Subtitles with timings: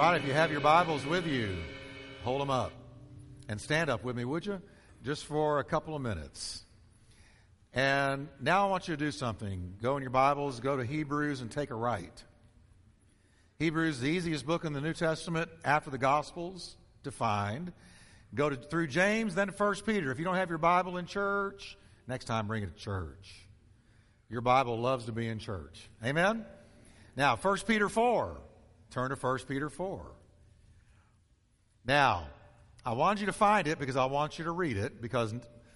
[0.00, 1.54] right, if you have your Bibles with you,
[2.24, 2.72] hold them up
[3.50, 4.62] and stand up with me, would you?
[5.04, 6.62] Just for a couple of minutes.
[7.74, 9.74] And now I want you to do something.
[9.82, 12.24] Go in your Bibles, go to Hebrews, and take a right.
[13.58, 17.70] Hebrews is the easiest book in the New Testament after the Gospels to find.
[18.34, 20.10] Go to, through James, then 1 Peter.
[20.10, 21.76] If you don't have your Bible in church,
[22.06, 23.46] next time bring it to church.
[24.30, 25.90] Your Bible loves to be in church.
[26.02, 26.46] Amen?
[27.16, 28.40] Now, 1 Peter 4.
[28.90, 30.04] Turn to 1 Peter 4.
[31.84, 32.26] Now,
[32.84, 35.32] I want you to find it because I want you to read it because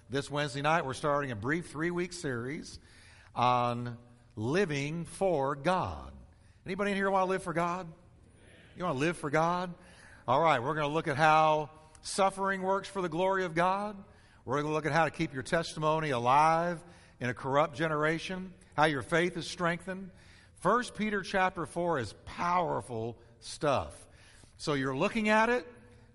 [0.09, 2.77] this Wednesday night we're starting a brief three week series
[3.33, 3.97] on
[4.35, 6.11] living for God.
[6.65, 7.87] Anybody in here want to live for God?
[8.75, 9.73] You want to live for God?
[10.27, 11.69] All right, we're going to look at how
[12.01, 13.95] suffering works for the glory of God.
[14.43, 16.83] We're going to look at how to keep your testimony alive
[17.21, 20.09] in a corrupt generation, how your faith is strengthened,
[20.65, 23.93] First Peter chapter 4 is powerful stuff.
[24.57, 25.63] So you're looking at it.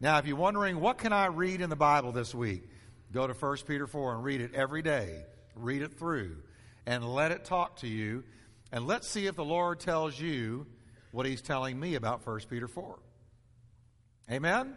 [0.01, 2.69] Now, if you're wondering, what can I read in the Bible this week?
[3.13, 5.23] Go to 1 Peter 4 and read it every day.
[5.55, 6.39] Read it through
[6.85, 8.25] and let it talk to you.
[8.73, 10.67] And let's see if the Lord tells you
[11.13, 12.99] what He's telling me about 1 Peter 4.
[14.33, 14.77] Amen?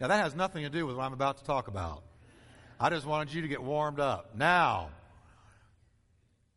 [0.00, 2.04] Now, that has nothing to do with what I'm about to talk about.
[2.80, 4.34] I just wanted you to get warmed up.
[4.34, 4.88] Now,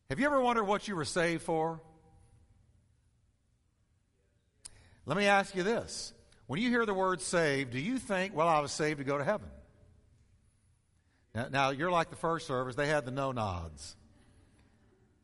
[0.09, 1.81] have you ever wondered what you were saved for?
[5.07, 6.13] Let me ask you this.
[6.47, 9.17] When you hear the word saved, do you think, well, I was saved to go
[9.17, 9.47] to heaven?
[11.33, 13.95] Now, now you're like the first service, they had the no nods.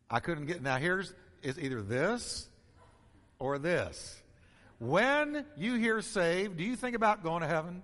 [0.10, 2.48] I couldn't get, now here's, is either this
[3.40, 4.22] or this.
[4.80, 7.84] When you hear saved, do you think about going to heaven?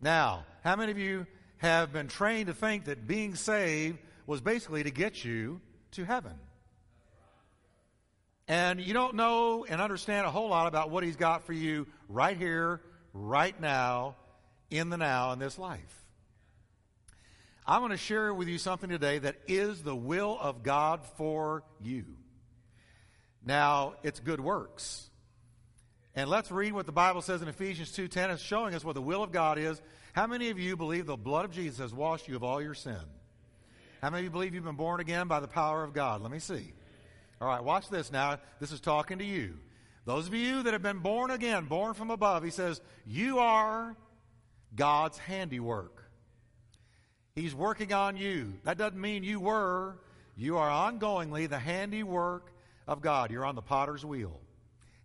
[0.00, 4.82] Now, how many of you have been trained to think that being saved was basically
[4.82, 5.60] to get you
[5.92, 6.34] to heaven?
[8.48, 11.86] And you don't know and understand a whole lot about what He's got for you
[12.08, 12.80] right here,
[13.12, 14.16] right now,
[14.70, 16.04] in the now, in this life.
[17.66, 21.62] I'm going to share with you something today that is the will of God for
[21.80, 22.04] you.
[23.44, 25.08] Now, it's good works.
[26.14, 28.30] And let's read what the Bible says in Ephesians 2:10.
[28.30, 29.80] It's showing us what the will of God is.
[30.12, 32.74] How many of you believe the blood of Jesus has washed you of all your
[32.74, 33.00] sin?
[34.00, 36.20] How many of you believe you've been born again by the power of God?
[36.20, 36.74] Let me see.
[37.40, 38.38] All right, watch this now.
[38.60, 39.58] This is talking to you.
[40.04, 43.96] Those of you that have been born again, born from above, he says, You are
[44.74, 46.04] God's handiwork.
[47.34, 48.54] He's working on you.
[48.64, 49.98] That doesn't mean you were.
[50.36, 52.52] You are ongoingly the handiwork
[52.86, 53.30] of God.
[53.30, 54.40] You're on the potter's wheel.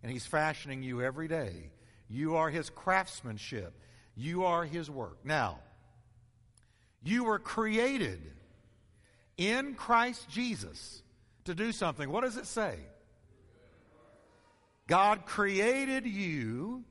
[0.02, 1.70] And He's fashioning you every day.
[2.08, 3.74] You are His craftsmanship.
[4.16, 5.18] You are His work.
[5.24, 5.58] Now,
[7.02, 8.20] you were created
[9.36, 11.02] in Christ Jesus
[11.44, 12.10] to do something.
[12.10, 12.76] What does it say?
[14.86, 16.84] God created you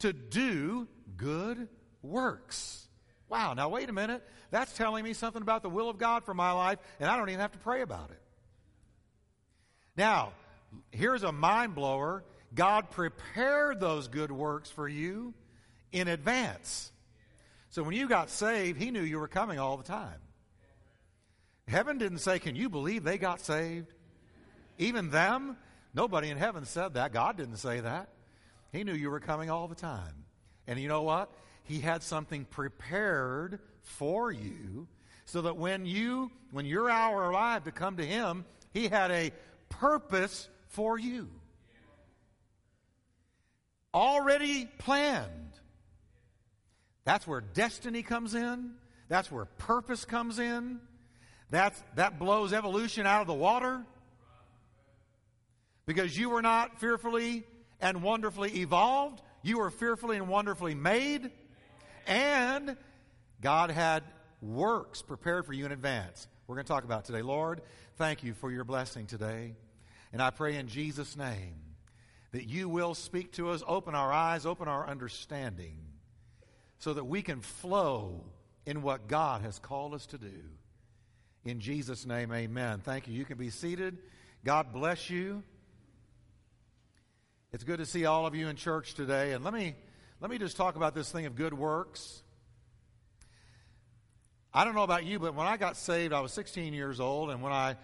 [0.00, 1.68] to do good
[2.02, 2.86] works.
[3.28, 4.22] Wow, now wait a minute.
[4.50, 7.28] That's telling me something about the will of God for my life, and I don't
[7.28, 8.20] even have to pray about it.
[9.96, 10.32] Now,
[10.90, 12.24] here's a mind blower
[12.54, 15.34] God prepared those good works for you
[15.92, 16.90] in advance.
[17.70, 20.18] So when you got saved, He knew you were coming all the time.
[21.68, 23.92] Heaven didn't say, Can you believe they got saved?
[24.78, 25.56] Even them?
[25.94, 27.12] Nobody in heaven said that.
[27.12, 28.08] God didn't say that.
[28.72, 30.24] He knew you were coming all the time.
[30.66, 31.30] And you know what?
[31.64, 34.86] He had something prepared for you
[35.24, 39.32] so that when you when your hour arrived to come to him, he had a
[39.68, 41.28] purpose for you.
[43.92, 45.52] Already planned.
[47.04, 48.72] That's where destiny comes in.
[49.08, 50.80] That's where purpose comes in.
[51.50, 53.84] That's, that blows evolution out of the water
[55.86, 57.44] because you were not fearfully
[57.80, 59.22] and wonderfully evolved.
[59.42, 61.30] You were fearfully and wonderfully made.
[62.06, 62.76] And
[63.40, 64.02] God had
[64.42, 66.26] works prepared for you in advance.
[66.46, 67.22] We're going to talk about today.
[67.22, 67.62] Lord,
[67.96, 69.54] thank you for your blessing today.
[70.12, 71.54] And I pray in Jesus' name
[72.32, 75.76] that you will speak to us, open our eyes, open our understanding,
[76.78, 78.24] so that we can flow
[78.64, 80.42] in what God has called us to do.
[81.46, 82.80] In Jesus' name, amen.
[82.80, 83.14] Thank you.
[83.14, 83.98] You can be seated.
[84.44, 85.44] God bless you.
[87.52, 89.30] It's good to see all of you in church today.
[89.30, 89.76] And let me,
[90.20, 92.20] let me just talk about this thing of good works.
[94.52, 97.30] I don't know about you, but when I got saved, I was 16 years old.
[97.30, 97.76] And when I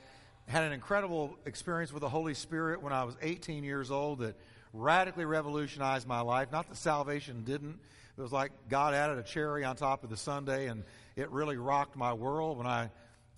[0.49, 4.35] had an incredible experience with the Holy Spirit when I was 18 years old that
[4.73, 6.51] radically revolutionized my life.
[6.51, 7.79] Not that salvation didn't.
[8.19, 10.83] It was like God added a cherry on top of the sundae, and
[11.15, 12.91] it really rocked my world when I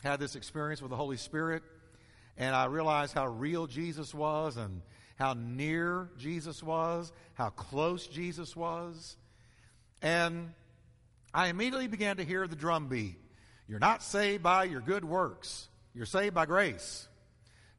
[0.05, 1.63] had this experience with the Holy Spirit,
[2.37, 4.83] and I realized how real Jesus was and,
[5.17, 9.17] how near Jesus was, how close Jesus was.
[10.03, 10.53] And
[11.33, 13.17] I immediately began to hear the drum beat.
[13.69, 15.69] You're not saved by your good works.
[15.95, 17.09] You're saved by grace.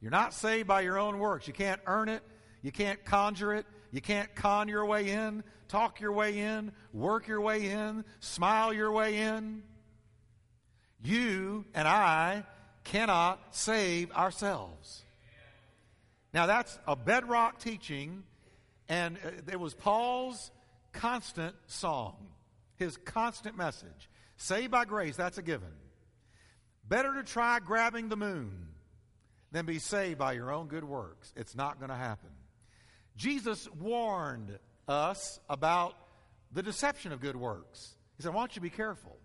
[0.00, 1.46] You're not saved by your own works.
[1.46, 2.22] You can't earn it.
[2.62, 3.66] You can't conjure it.
[3.92, 8.72] You can't con your way in, talk your way in, work your way in, smile
[8.72, 9.62] your way in.
[11.06, 12.42] You and I
[12.82, 15.04] cannot save ourselves.
[16.34, 18.24] Now, that's a bedrock teaching,
[18.88, 20.50] and uh, it was Paul's
[20.92, 22.16] constant song,
[22.74, 24.10] his constant message.
[24.36, 25.72] Saved by grace, that's a given.
[26.88, 28.70] Better to try grabbing the moon
[29.52, 31.32] than be saved by your own good works.
[31.36, 32.30] It's not going to happen.
[33.16, 35.94] Jesus warned us about
[36.52, 37.94] the deception of good works.
[38.16, 39.16] He said, I want you to be careful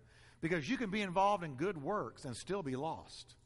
[0.42, 3.36] because you can be involved in good works and still be lost.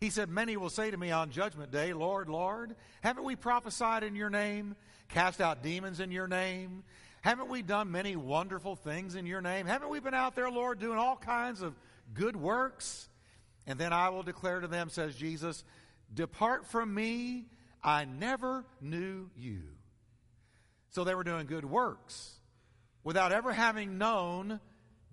[0.00, 4.04] He said, Many will say to me on Judgment Day, Lord, Lord, haven't we prophesied
[4.04, 4.76] in your name,
[5.08, 6.84] cast out demons in your name?
[7.20, 9.66] Haven't we done many wonderful things in your name?
[9.66, 11.74] Haven't we been out there, Lord, doing all kinds of
[12.14, 13.08] good works?
[13.66, 15.64] And then I will declare to them, says Jesus,
[16.14, 17.46] Depart from me,
[17.82, 19.62] I never knew you.
[20.90, 22.34] So they were doing good works
[23.02, 24.60] without ever having known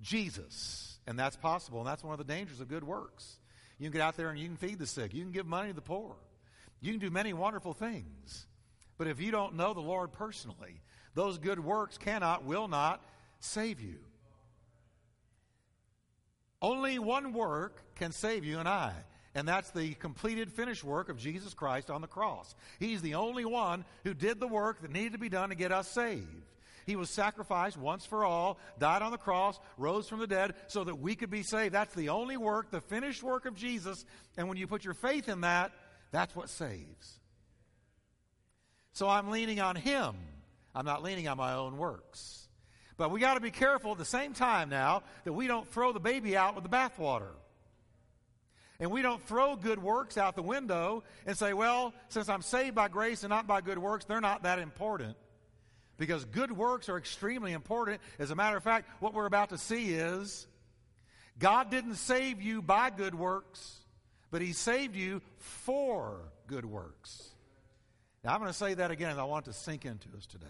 [0.06, 1.00] Jesus.
[1.08, 3.38] And that's possible, and that's one of the dangers of good works.
[3.78, 5.14] You can get out there and you can feed the sick.
[5.14, 6.16] You can give money to the poor.
[6.80, 8.48] You can do many wonderful things.
[8.98, 10.82] But if you don't know the Lord personally,
[11.14, 13.04] those good works cannot, will not
[13.40, 13.98] save you.
[16.62, 18.94] Only one work can save you and I,
[19.36, 22.56] and that's the completed, finished work of Jesus Christ on the cross.
[22.80, 25.72] He's the only one who did the work that needed to be done to get
[25.72, 26.45] us saved.
[26.86, 30.84] He was sacrificed once for all, died on the cross, rose from the dead so
[30.84, 31.74] that we could be saved.
[31.74, 34.06] That's the only work, the finished work of Jesus.
[34.38, 35.72] And when you put your faith in that,
[36.12, 37.20] that's what saves.
[38.94, 40.16] So I'm leaning on Him.
[40.76, 42.48] I'm not leaning on my own works.
[42.98, 45.92] But we got to be careful at the same time now that we don't throw
[45.92, 47.32] the baby out with the bathwater.
[48.80, 52.76] And we don't throw good works out the window and say, well, since I'm saved
[52.76, 55.16] by grace and not by good works, they're not that important
[55.98, 58.02] because good works are extremely important.
[58.20, 60.48] As a matter of fact, what we're about to see is
[61.40, 63.80] God didn't save you by good works,
[64.32, 67.30] but He saved you for good works.
[68.24, 70.46] Now, I'm going to say that again, and I want to sink into us today.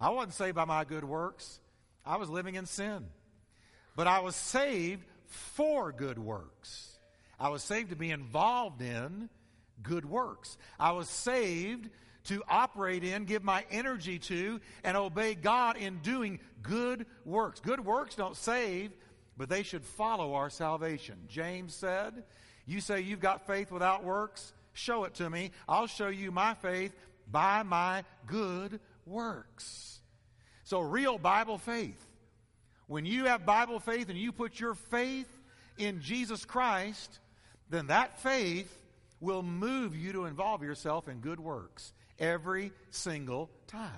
[0.00, 1.60] I wasn't saved by my good works,
[2.04, 3.06] I was living in sin.
[3.94, 6.88] But I was saved for good works.
[7.38, 9.28] I was saved to be involved in
[9.82, 10.56] good works.
[10.78, 11.90] I was saved
[12.24, 17.60] to operate in, give my energy to, and obey God in doing good works.
[17.60, 18.92] Good works don't save,
[19.36, 21.16] but they should follow our salvation.
[21.28, 22.24] James said,
[22.66, 24.52] You say you've got faith without works?
[24.72, 25.50] Show it to me.
[25.68, 26.94] I'll show you my faith
[27.30, 30.00] by my good works.
[30.64, 32.06] So, real Bible faith.
[32.86, 35.28] When you have Bible faith and you put your faith
[35.78, 37.20] in Jesus Christ,
[37.70, 38.70] then that faith
[39.20, 41.92] will move you to involve yourself in good works
[42.22, 43.90] every single time.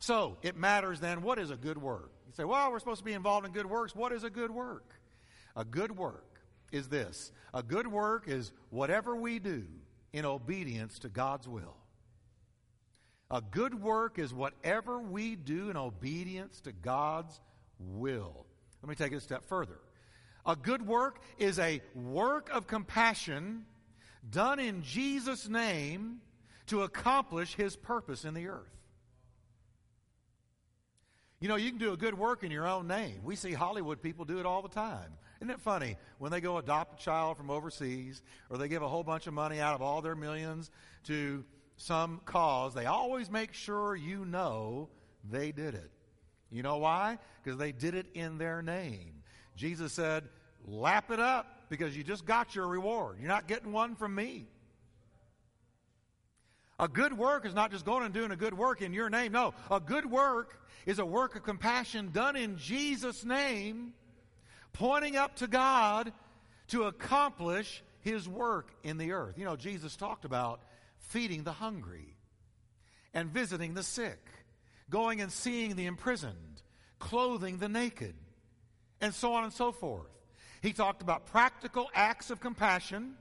[0.00, 2.10] So it matters then what is a good work?
[2.26, 3.94] You say, well, we're supposed to be involved in good works.
[3.94, 4.94] What is a good work?
[5.54, 6.40] A good work
[6.72, 9.64] is this a good work is whatever we do
[10.12, 11.76] in obedience to God's will.
[13.30, 17.40] A good work is whatever we do in obedience to God's
[17.78, 18.46] will.
[18.82, 19.78] Let me take it a step further.
[20.46, 23.66] A good work is a work of compassion
[24.28, 26.20] done in Jesus' name
[26.70, 28.66] to accomplish his purpose in the earth.
[31.40, 33.20] You know, you can do a good work in your own name.
[33.24, 35.12] We see Hollywood people do it all the time.
[35.40, 38.88] Isn't it funny when they go adopt a child from overseas or they give a
[38.88, 40.70] whole bunch of money out of all their millions
[41.04, 41.44] to
[41.76, 44.90] some cause, they always make sure you know
[45.28, 45.90] they did it.
[46.50, 47.18] You know why?
[47.42, 49.22] Because they did it in their name.
[49.56, 50.24] Jesus said,
[50.66, 53.16] lap it up because you just got your reward.
[53.18, 54.46] You're not getting one from me.
[56.80, 59.32] A good work is not just going and doing a good work in your name.
[59.32, 63.92] No, a good work is a work of compassion done in Jesus' name,
[64.72, 66.10] pointing up to God
[66.68, 69.36] to accomplish his work in the earth.
[69.36, 70.62] You know, Jesus talked about
[70.96, 72.16] feeding the hungry
[73.12, 74.18] and visiting the sick,
[74.88, 76.62] going and seeing the imprisoned,
[76.98, 78.14] clothing the naked,
[79.02, 80.08] and so on and so forth.
[80.62, 83.16] He talked about practical acts of compassion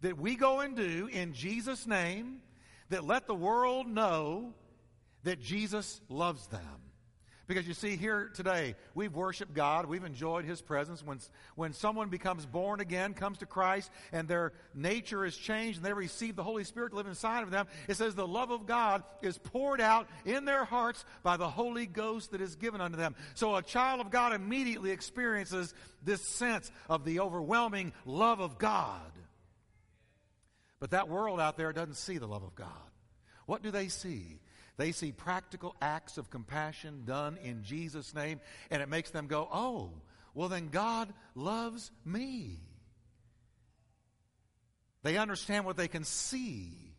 [0.00, 2.40] that we go and do in Jesus' name
[2.90, 4.52] that let the world know
[5.24, 6.80] that Jesus loves them.
[7.50, 11.04] Because you see, here today, we've worshiped God, we've enjoyed His presence.
[11.04, 11.18] When,
[11.56, 15.92] when someone becomes born again, comes to Christ, and their nature is changed, and they
[15.92, 19.02] receive the Holy Spirit to live inside of them, it says the love of God
[19.20, 23.16] is poured out in their hearts by the Holy Ghost that is given unto them.
[23.34, 29.10] So a child of God immediately experiences this sense of the overwhelming love of God.
[30.80, 32.68] But that world out there doesn't see the love of God.
[33.46, 34.40] What do they see?
[34.78, 39.46] They see practical acts of compassion done in Jesus' name, and it makes them go,
[39.52, 39.92] oh,
[40.34, 42.60] well, then God loves me.
[45.02, 46.94] They understand what they can see.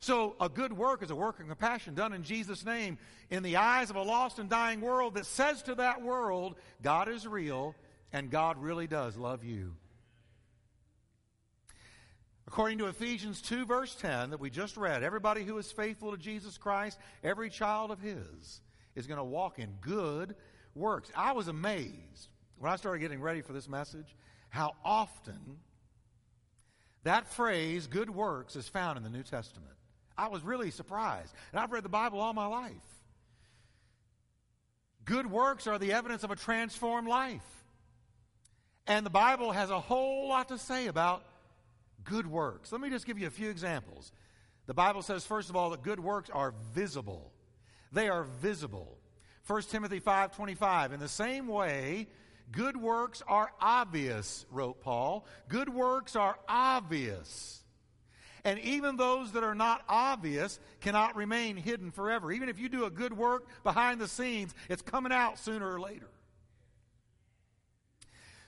[0.00, 3.56] So, a good work is a work of compassion done in Jesus' name in the
[3.56, 7.74] eyes of a lost and dying world that says to that world, God is real
[8.12, 9.76] and God really does love you.
[12.50, 16.16] According to Ephesians 2, verse 10, that we just read, everybody who is faithful to
[16.16, 18.60] Jesus Christ, every child of His,
[18.96, 20.34] is going to walk in good
[20.74, 21.12] works.
[21.14, 22.28] I was amazed
[22.58, 24.16] when I started getting ready for this message
[24.48, 25.58] how often
[27.04, 29.76] that phrase, good works, is found in the New Testament.
[30.18, 31.32] I was really surprised.
[31.52, 32.72] And I've read the Bible all my life.
[35.04, 37.46] Good works are the evidence of a transformed life.
[38.88, 41.22] And the Bible has a whole lot to say about
[42.04, 42.72] good works.
[42.72, 44.12] Let me just give you a few examples.
[44.66, 47.32] The Bible says, first of all, that good works are visible.
[47.92, 48.98] They are visible.
[49.46, 52.06] 1 Timothy 5.25, in the same way,
[52.52, 55.26] good works are obvious, wrote Paul.
[55.48, 57.64] Good works are obvious.
[58.44, 62.32] And even those that are not obvious cannot remain hidden forever.
[62.32, 65.80] Even if you do a good work behind the scenes, it's coming out sooner or
[65.80, 66.08] later.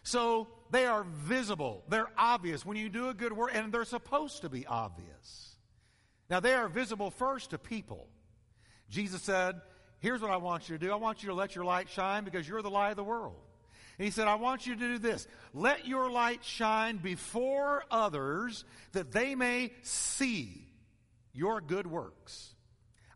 [0.03, 1.85] So they are visible.
[1.89, 5.57] They're obvious when you do a good work, and they're supposed to be obvious.
[6.31, 8.09] Now, they are visible first to people.
[8.89, 9.61] Jesus said,
[10.01, 12.25] Here's what I want you to do I want you to let your light shine
[12.25, 13.37] because you're the light of the world.
[13.99, 15.29] And he said, I want you to do this.
[15.53, 20.67] Let your light shine before others that they may see
[21.35, 22.55] your good works.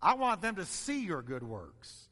[0.02, 2.08] I want them to see your good works.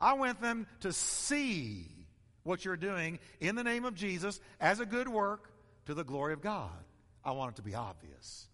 [0.00, 1.99] I want them to see
[2.42, 5.50] what you're doing in the name of Jesus as a good work
[5.86, 6.70] to the glory of God.
[7.24, 8.46] I want it to be obvious.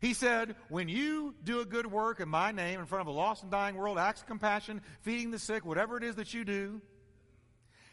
[0.00, 3.16] He said, when you do a good work in my name in front of a
[3.16, 6.44] lost and dying world, acts of compassion, feeding the sick, whatever it is that you
[6.44, 6.80] do,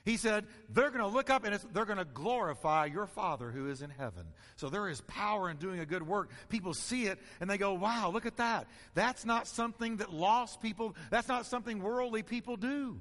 [0.06, 3.70] he said, they're going to look up and they're going to glorify your Father who
[3.70, 4.26] is in heaven.
[4.58, 6.30] So there is power in doing a good work.
[6.50, 8.68] People see it and they go, wow, look at that.
[8.96, 13.00] That's not something that lost people, that's not something worldly people do.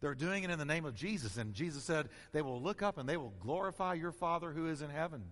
[0.00, 1.36] They're doing it in the name of Jesus.
[1.36, 4.82] And Jesus said, they will look up and they will glorify your Father who is
[4.82, 5.22] in heaven.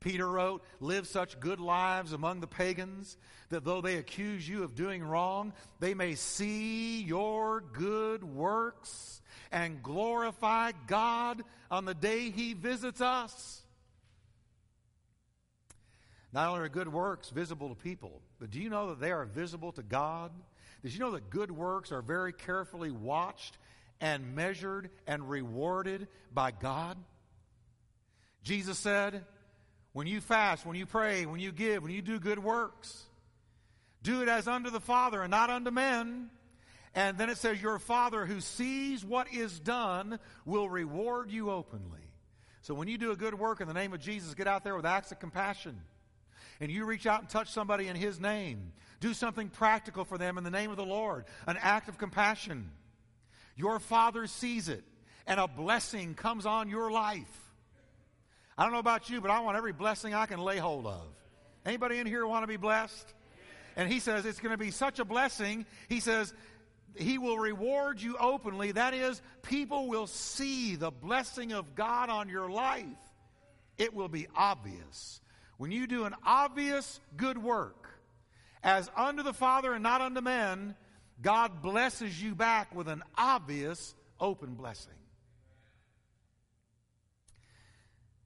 [0.00, 3.16] Peter wrote, Live such good lives among the pagans
[3.48, 9.20] that though they accuse you of doing wrong, they may see your good works
[9.50, 13.62] and glorify God on the day He visits us.
[16.32, 19.24] Not only are good works visible to people, but do you know that they are
[19.24, 20.30] visible to God?
[20.82, 23.56] Did you know that good works are very carefully watched
[24.00, 26.96] and measured and rewarded by God?
[28.42, 29.24] Jesus said,
[29.92, 33.04] when you fast, when you pray, when you give, when you do good works,
[34.02, 36.30] do it as unto the Father and not unto men.
[36.94, 42.12] And then it says, Your Father who sees what is done will reward you openly.
[42.62, 44.76] So when you do a good work in the name of Jesus, get out there
[44.76, 45.80] with acts of compassion.
[46.60, 48.72] And you reach out and touch somebody in His name.
[49.00, 52.70] Do something practical for them in the name of the Lord, an act of compassion.
[53.58, 54.84] Your Father sees it,
[55.26, 57.52] and a blessing comes on your life.
[58.56, 61.04] I don't know about you, but I want every blessing I can lay hold of.
[61.66, 63.12] Anybody in here want to be blessed?
[63.76, 65.66] And he says it's going to be such a blessing.
[65.88, 66.32] He says
[66.94, 68.72] he will reward you openly.
[68.72, 72.86] That is, people will see the blessing of God on your life.
[73.76, 75.20] It will be obvious.
[75.56, 77.88] When you do an obvious good work,
[78.62, 80.76] as unto the Father and not unto men,
[81.20, 84.92] God blesses you back with an obvious open blessing.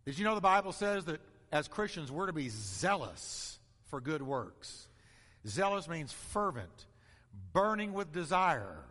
[0.04, 1.20] Did you know the Bible says that
[1.50, 4.88] as Christians we're to be zealous for good works?
[5.46, 6.86] Zealous means fervent,
[7.52, 8.84] burning with desire.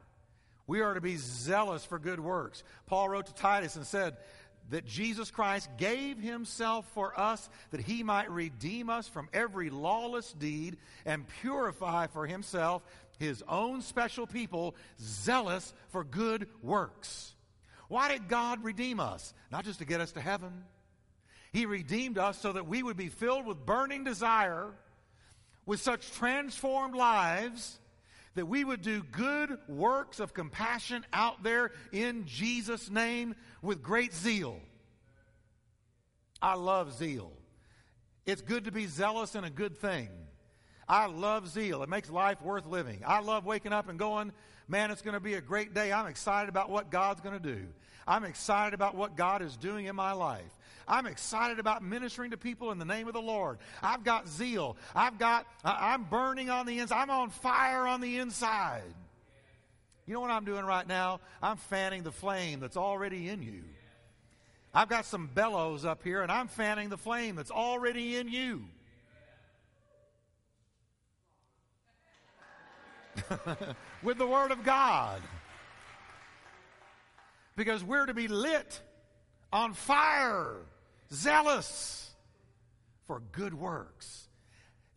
[0.67, 2.63] We are to be zealous for good works.
[2.85, 4.17] Paul wrote to Titus and said
[4.69, 10.31] that Jesus Christ gave himself for us that he might redeem us from every lawless
[10.31, 12.83] deed and purify for himself
[13.21, 17.33] his own special people, zealous for good works.
[17.87, 19.33] Why did God redeem us?
[19.51, 20.63] Not just to get us to heaven.
[21.53, 24.67] He redeemed us so that we would be filled with burning desire,
[25.65, 27.79] with such transformed lives,
[28.35, 34.13] that we would do good works of compassion out there in Jesus' name with great
[34.13, 34.57] zeal.
[36.41, 37.31] I love zeal.
[38.25, 40.09] It's good to be zealous in a good thing.
[40.87, 41.83] I love zeal.
[41.83, 43.01] It makes life worth living.
[43.05, 44.31] I love waking up and going,
[44.67, 45.91] man, it's going to be a great day.
[45.91, 47.67] I'm excited about what God's going to do.
[48.07, 50.57] I'm excited about what God is doing in my life.
[50.87, 53.59] I'm excited about ministering to people in the name of the Lord.
[53.81, 54.75] I've got zeal.
[54.95, 57.03] I've got, I'm burning on the inside.
[57.03, 58.81] I'm on fire on the inside.
[60.05, 61.21] You know what I'm doing right now?
[61.41, 63.63] I'm fanning the flame that's already in you.
[64.73, 68.65] I've got some bellows up here and I'm fanning the flame that's already in you.
[74.03, 75.21] With the Word of God.
[77.55, 78.81] Because we're to be lit
[79.51, 80.55] on fire,
[81.11, 82.09] zealous
[83.05, 84.29] for good works.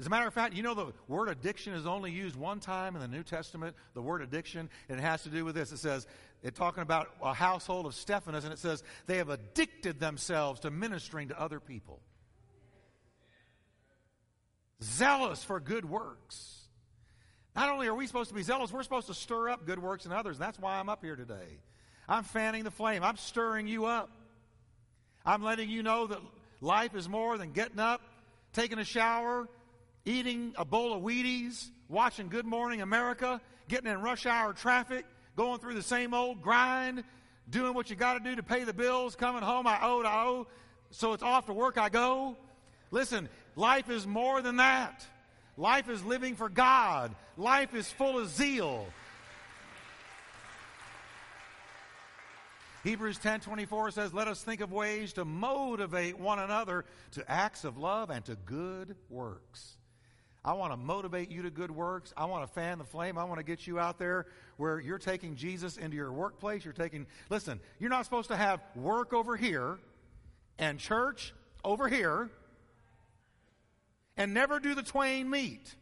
[0.01, 2.97] As a matter of fact, you know the word addiction is only used one time
[2.97, 3.77] in the New Testament.
[3.95, 5.71] The word addiction, and it has to do with this.
[5.71, 6.07] It says,
[6.43, 10.71] it's talking about a household of Stephanus, and it says they have addicted themselves to
[10.71, 12.01] ministering to other people.
[14.83, 16.64] Zealous for good works.
[17.55, 20.07] Not only are we supposed to be zealous, we're supposed to stir up good works
[20.07, 20.39] in others.
[20.39, 21.59] That's why I'm up here today.
[22.09, 23.03] I'm fanning the flame.
[23.03, 24.11] I'm stirring you up.
[25.25, 26.19] I'm letting you know that
[26.61, 28.01] life is more than getting up,
[28.53, 29.49] taking a shower,
[30.05, 35.07] eating a bowl of Wheaties, watching Good Morning America, getting in rush hour traffic,
[35.37, 37.05] going through the same old grind,
[37.49, 40.25] doing what you got to do to pay the bills, coming home, I owe, I
[40.25, 40.47] owe,
[40.91, 42.37] so it's off to work I go.
[42.91, 45.07] Listen, life is more than that.
[45.57, 47.15] Life is living for God.
[47.37, 48.87] Life is full of zeal.
[52.83, 57.79] Hebrews 10:24 says, "Let us think of ways to motivate one another to acts of
[57.79, 59.79] love and to good works."
[60.45, 62.13] I want to motivate you to good works.
[62.15, 63.17] I want to fan the flame.
[63.17, 64.27] I want to get you out there
[64.59, 66.65] where you're taking Jesus into your workplace.
[66.65, 69.79] You're taking, listen, you're not supposed to have work over here
[70.59, 71.33] and church
[71.65, 72.31] over here
[74.17, 75.75] and never do the twain meet.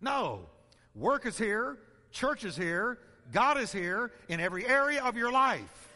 [0.00, 0.48] No.
[0.94, 1.78] Work is here,
[2.10, 2.98] church is here,
[3.32, 5.86] God is here in every area of your life.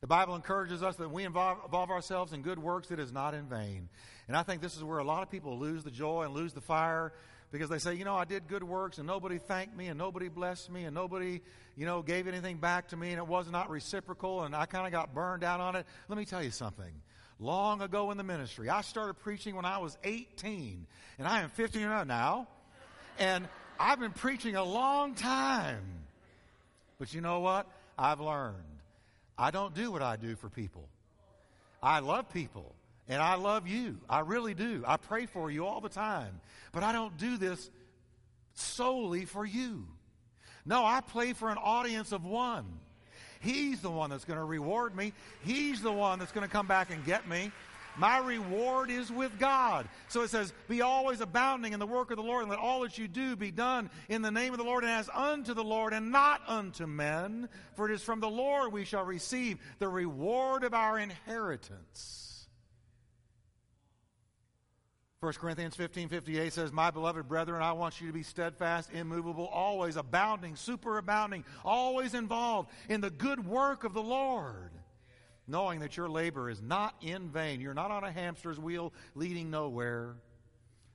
[0.00, 3.34] The Bible encourages us that we involve, involve, ourselves in good works, it is not
[3.34, 3.88] in vain.
[4.26, 6.52] And I think this is where a lot of people lose the joy and lose
[6.52, 7.12] the fire
[7.52, 10.28] because they say, you know, I did good works and nobody thanked me and nobody
[10.28, 11.42] blessed me and nobody,
[11.76, 14.86] you know, gave anything back to me and it was not reciprocal and I kind
[14.86, 15.86] of got burned out on it.
[16.08, 16.92] Let me tell you something.
[17.38, 20.86] Long ago in the ministry, I started preaching when I was 18
[21.18, 22.48] and I am 50 now.
[23.18, 23.46] And
[23.78, 25.84] I've been preaching a long time.
[26.98, 27.66] But you know what?
[27.98, 28.56] I've learned
[29.36, 30.88] I don't do what I do for people.
[31.82, 32.74] I love people
[33.08, 33.98] and I love you.
[34.08, 34.84] I really do.
[34.86, 36.40] I pray for you all the time.
[36.72, 37.70] But I don't do this
[38.54, 39.86] solely for you.
[40.64, 42.66] No, I play for an audience of one.
[43.40, 45.12] He's the one that's going to reward me.
[45.44, 47.50] He's the one that's going to come back and get me.
[47.96, 49.86] My reward is with God.
[50.08, 52.80] So it says, Be always abounding in the work of the Lord, and let all
[52.82, 55.64] that you do be done in the name of the Lord and as unto the
[55.64, 57.48] Lord and not unto men.
[57.74, 62.31] For it is from the Lord we shall receive the reward of our inheritance.
[65.22, 69.46] 1 Corinthians 15 58 says, My beloved brethren, I want you to be steadfast, immovable,
[69.46, 74.72] always abounding, superabounding, always involved in the good work of the Lord
[75.46, 77.60] knowing that your labor is not in vain.
[77.60, 80.16] You're not on a hamster's wheel leading nowhere.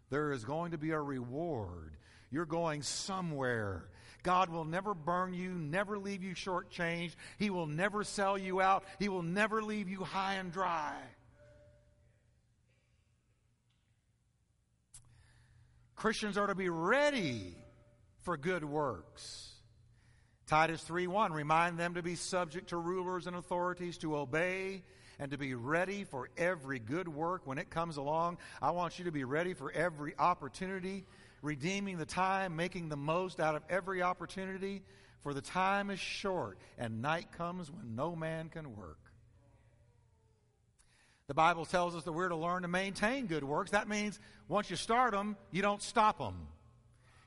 [0.10, 1.96] There is going to be a reward.
[2.30, 3.86] You're going somewhere.
[4.24, 7.16] God will never burn you, never leave you shortchanged.
[7.38, 8.84] He will never sell you out.
[9.00, 10.96] He will never leave you high and dry.
[15.98, 17.58] Christians are to be ready
[18.22, 19.56] for good works.
[20.46, 24.84] Titus 3:1 remind them to be subject to rulers and authorities to obey
[25.18, 28.38] and to be ready for every good work when it comes along.
[28.62, 31.04] I want you to be ready for every opportunity,
[31.42, 34.84] redeeming the time, making the most out of every opportunity,
[35.22, 39.07] for the time is short and night comes when no man can work.
[41.28, 43.72] The Bible tells us that we're to learn to maintain good works.
[43.72, 46.48] That means once you start them, you don't stop them.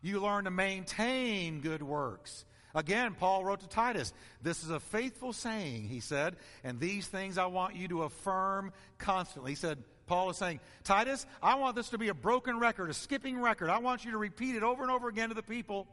[0.01, 2.47] You learn to maintain good works.
[2.75, 7.37] Again, Paul wrote to Titus, This is a faithful saying, he said, and these things
[7.37, 9.53] I want you to affirm constantly.
[9.53, 12.95] He said, Paul is saying, Titus, I want this to be a broken record, a
[12.95, 13.69] skipping record.
[13.69, 15.87] I want you to repeat it over and over again to the people.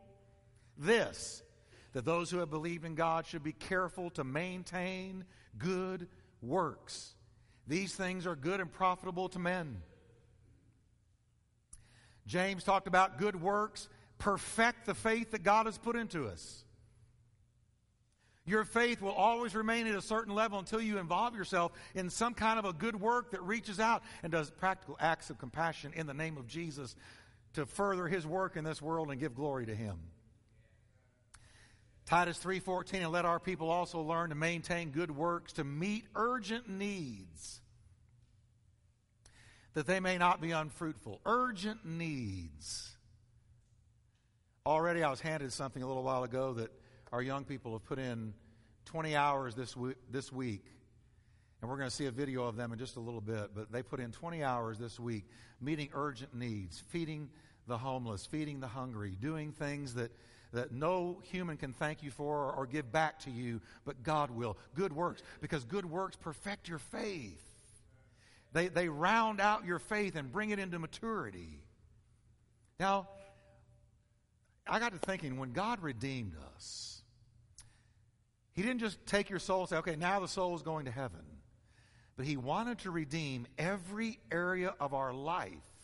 [0.78, 1.44] This,
[1.92, 5.26] that those who have believed in God should be careful to maintain
[5.58, 6.08] good
[6.42, 7.16] works.
[7.68, 9.82] These things are good and profitable to men.
[12.26, 16.64] James talked about good works perfect the faith that God has put into us.
[18.46, 22.34] Your faith will always remain at a certain level until you involve yourself in some
[22.34, 26.08] kind of a good work that reaches out and does practical acts of compassion in
[26.08, 26.96] the name of Jesus
[27.54, 29.98] to further his work in this world and give glory to him.
[32.08, 36.70] Titus 3:14 and let our people also learn to maintain good works to meet urgent
[36.70, 37.60] needs
[39.74, 41.20] that they may not be unfruitful.
[41.26, 42.96] Urgent needs.
[44.66, 46.72] Already I was handed something a little while ago that
[47.12, 48.34] our young people have put in
[48.86, 50.66] 20 hours this week, this week.
[51.62, 53.70] And we're going to see a video of them in just a little bit, but
[53.72, 55.26] they put in 20 hours this week
[55.60, 57.30] meeting urgent needs, feeding
[57.68, 60.12] the homeless, feeding the hungry, doing things that,
[60.58, 64.58] that no human can thank you for or, give back to you, but God will.
[64.76, 67.44] Good works, because good works perfect your faith.
[68.54, 71.62] They, they round out your faith and bring it into maturity.
[72.80, 73.08] Now,
[74.66, 77.02] I got to thinking when God redeemed us,
[78.54, 80.92] He didn't just take your soul and say, okay, now the soul is going to
[80.92, 81.24] heaven.
[82.18, 85.77] But He wanted to redeem every area of our life.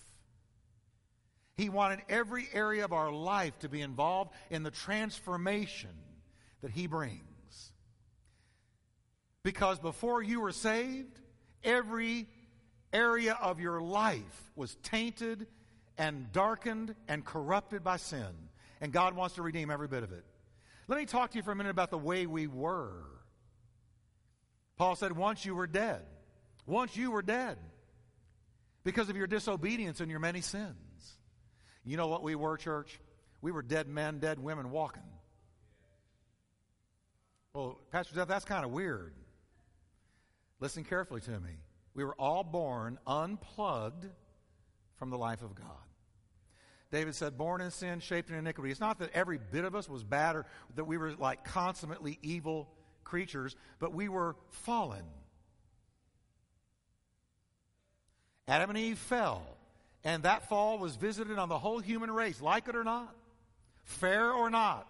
[1.55, 5.91] He wanted every area of our life to be involved in the transformation
[6.61, 7.21] that He brings.
[9.43, 11.19] Because before you were saved,
[11.63, 12.27] every
[12.91, 15.47] area of your life was tainted
[15.97, 18.49] and darkened and corrupted by sin
[18.83, 20.25] and God wants to redeem every bit of it.
[20.89, 23.05] Let me talk to you for a minute about the way we were.
[24.75, 26.01] Paul said, Once you were dead.
[26.65, 27.57] Once you were dead
[28.83, 30.75] because of your disobedience and your many sins.
[31.85, 32.99] You know what we were, church?
[33.41, 35.03] We were dead men, dead women walking.
[37.53, 39.13] Well, Pastor Jeff, that's kind of weird.
[40.59, 41.51] Listen carefully to me.
[41.93, 44.05] We were all born unplugged
[44.95, 45.67] from the life of God.
[46.91, 48.71] David said, born in sin, shaped in iniquity.
[48.71, 52.19] It's not that every bit of us was bad or that we were like consummately
[52.21, 52.69] evil
[53.03, 55.03] creatures, but we were fallen.
[58.47, 59.43] Adam and Eve fell,
[60.03, 63.15] and that fall was visited on the whole human race, like it or not,
[63.83, 64.87] fair or not.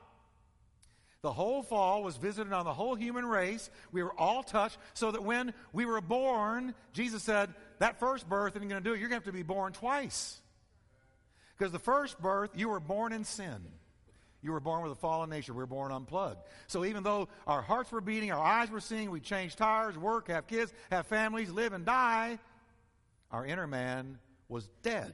[1.22, 3.70] The whole fall was visited on the whole human race.
[3.94, 8.58] We were all touched, so that when we were born, Jesus said, That first birth
[8.58, 9.00] isn't going to do it.
[9.00, 10.42] You're going to have to be born twice.
[11.58, 13.62] Because the first birth, you were born in sin.
[14.42, 15.54] You were born with a fallen nature.
[15.54, 16.42] We were born unplugged.
[16.68, 20.28] So even though our hearts were beating, our eyes were seeing, we changed tires, work,
[20.28, 22.38] have kids, have families, live and die,
[23.32, 25.14] our inner man was dead.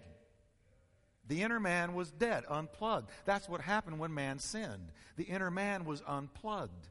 [1.28, 3.12] The inner man was dead, unplugged.
[3.26, 4.92] That's what happened when man sinned.
[5.16, 6.88] The inner man was unplugged.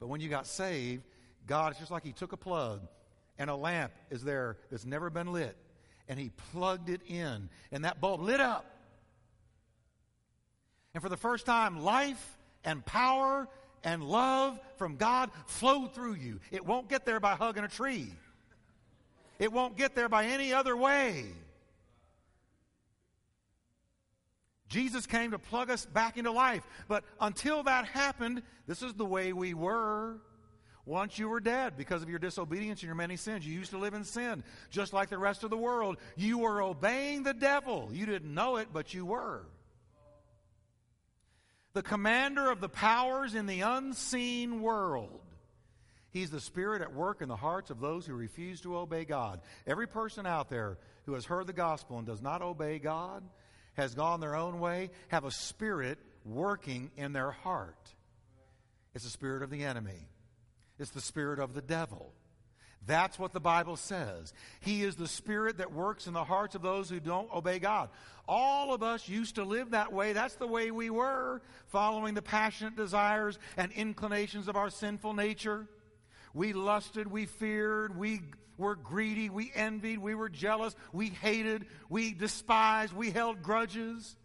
[0.00, 1.04] But when you got saved,
[1.46, 2.80] God, it's just like He took a plug
[3.38, 5.56] and a lamp is there that's never been lit
[6.08, 8.66] and he plugged it in, and that bulb lit up.
[10.94, 13.48] And for the first time, life and power
[13.82, 16.40] and love from God flowed through you.
[16.50, 18.12] It won't get there by hugging a tree,
[19.42, 21.24] it won't get there by any other way.
[24.68, 26.64] Jesus came to plug us back into life.
[26.86, 30.20] But until that happened, this is the way we were.
[30.86, 33.44] Once you were dead because of your disobedience and your many sins.
[33.44, 35.96] You used to live in sin, just like the rest of the world.
[36.14, 37.88] You were obeying the devil.
[37.92, 39.44] You didn't know it, but you were.
[41.72, 45.20] The commander of the powers in the unseen world.
[46.12, 49.40] He's the spirit at work in the hearts of those who refuse to obey God.
[49.66, 53.22] Every person out there who has heard the gospel and does not obey God,
[53.74, 57.94] has gone their own way, have a spirit working in their heart.
[58.94, 60.08] It's the spirit of the enemy.
[60.78, 62.12] It's the spirit of the devil.
[62.84, 64.34] That's what the Bible says.
[64.60, 67.88] He is the spirit that works in the hearts of those who don't obey God.
[68.28, 70.12] All of us used to live that way.
[70.12, 75.68] That's the way we were, following the passionate desires and inclinations of our sinful nature.
[76.34, 78.20] We lusted, we feared, we
[78.56, 84.16] were greedy, we envied, we were jealous, we hated, we despised, we held grudges.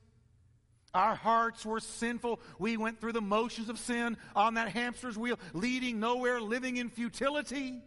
[0.93, 2.39] Our hearts were sinful.
[2.60, 6.89] We went through the motions of sin on that hamster's wheel, leading nowhere, living in
[6.89, 7.82] futility.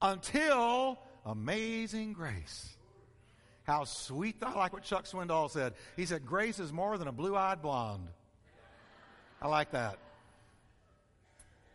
[0.00, 2.76] Until amazing grace.
[3.64, 5.74] How sweet, I like what Chuck Swindoll said.
[5.96, 8.08] He said, Grace is more than a blue eyed blonde.
[9.42, 9.98] I like that.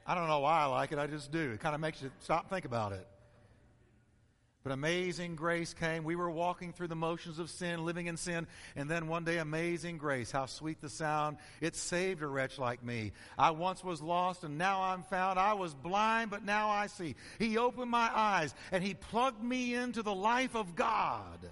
[0.06, 1.52] I don't know why I like it, I just do.
[1.52, 3.06] It kind of makes you stop and think about it.
[4.64, 6.06] But amazing grace came.
[6.06, 9.38] We were walking through the motions of sin, living in sin, and then one day,
[9.38, 10.32] amazing grace.
[10.32, 11.38] How sweet the sound.
[11.60, 13.12] It saved a wretch like me.
[13.38, 15.38] I once was lost, and now I'm found.
[15.38, 17.16] I was blind, but now I see.
[17.38, 21.50] He opened my eyes, and He plugged me into the life of God.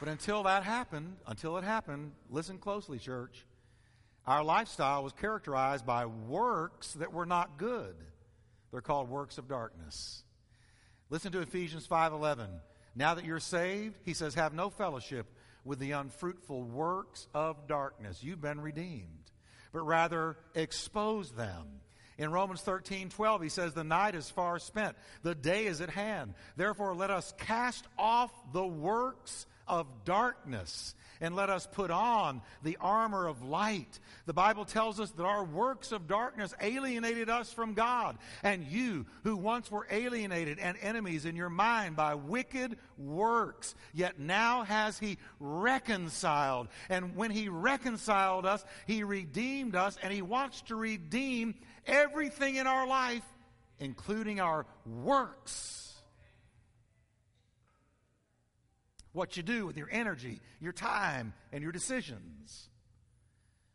[0.00, 3.44] But until that happened, until it happened, listen closely, church.
[4.26, 7.94] Our lifestyle was characterized by works that were not good.
[8.70, 10.24] They're called works of darkness.
[11.10, 12.48] Listen to Ephesians 5:11.
[12.94, 15.26] Now that you're saved, he says, have no fellowship
[15.64, 18.22] with the unfruitful works of darkness.
[18.24, 19.30] You've been redeemed,
[19.72, 21.80] but rather expose them.
[22.18, 25.90] In Romans 13, 12, he says, The night is far spent, the day is at
[25.90, 26.34] hand.
[26.56, 32.78] Therefore, let us cast off the works of darkness and let us put on the
[32.80, 34.00] armor of light.
[34.26, 38.16] The Bible tells us that our works of darkness alienated us from God.
[38.42, 44.18] And you, who once were alienated and enemies in your mind by wicked works, yet
[44.18, 46.68] now has He reconciled.
[46.88, 51.54] And when He reconciled us, He redeemed us, and He wants to redeem
[51.86, 53.24] everything in our life,
[53.78, 55.89] including our works.
[59.12, 62.68] What you do with your energy, your time, and your decisions.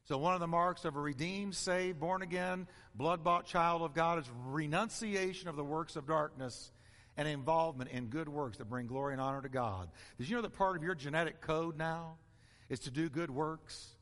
[0.06, 3.94] So, one of the marks of a redeemed, saved, born again, blood bought child of
[3.96, 6.72] God is renunciation of the works of darkness
[7.18, 9.90] and involvement in good works that bring glory and honor to God.
[10.18, 12.18] Did you know that part of your genetic code now
[12.70, 13.96] is to do good works?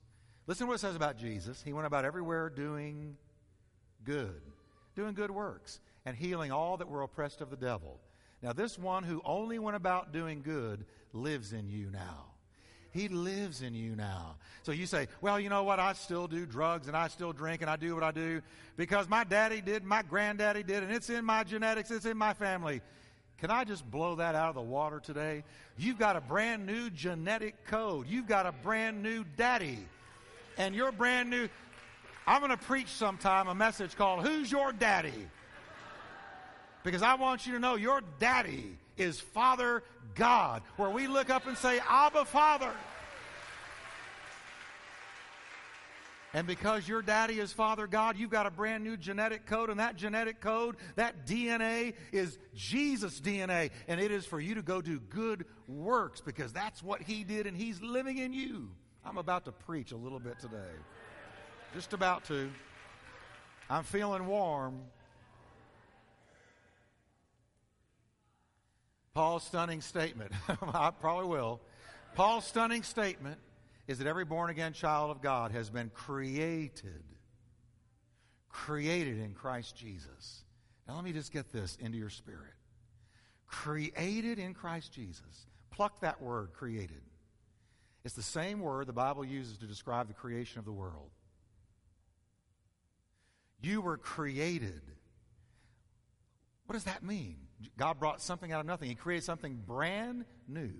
[0.46, 1.62] Listen to what it says about Jesus.
[1.62, 3.16] He went about everywhere doing
[4.04, 4.42] good,
[4.96, 8.02] doing good works, and healing all that were oppressed of the devil.
[8.42, 12.26] Now, this one who only went about doing good lives in you now.
[12.92, 14.36] He lives in you now.
[14.62, 15.80] So you say, well, you know what?
[15.80, 18.42] I still do drugs and I still drink and I do what I do
[18.78, 22.34] because my daddy did, my granddaddy did, and it's in my genetics, it's in my
[22.34, 22.82] family.
[23.40, 25.44] Can I just blow that out of the water today?
[25.76, 28.08] You've got a brand new genetic code.
[28.08, 29.80] You've got a brand new daddy.
[30.58, 31.50] And your brand new.
[32.26, 35.28] I'm going to preach sometime a message called Who's Your Daddy?
[36.84, 39.84] Because I want you to know your daddy is Father
[40.16, 42.72] God, where we look up and say, Abba, Father.
[46.36, 49.80] And because your daddy is Father God, you've got a brand new genetic code, and
[49.80, 54.82] that genetic code, that DNA is Jesus' DNA, and it is for you to go
[54.82, 58.72] do good works because that's what He did, and He's living in you.
[59.06, 60.58] I'm about to preach a little bit today.
[61.76, 62.50] Just about to.
[63.70, 64.82] I'm feeling warm.
[69.14, 70.32] Paul's stunning statement,
[70.74, 71.62] I probably will.
[72.16, 73.40] Paul's stunning statement
[73.88, 77.04] is that every born again child of God has been created,
[78.50, 80.44] created in Christ Jesus.
[80.88, 82.54] Now, let me just get this into your spirit.
[83.46, 85.48] Created in Christ Jesus.
[85.70, 87.02] Pluck that word, created.
[88.04, 91.10] It's the same word the Bible uses to describe the creation of the world.
[93.62, 94.82] You were created.
[96.66, 97.38] What does that mean?
[97.78, 98.90] God brought something out of nothing.
[98.90, 100.74] He created something brand new.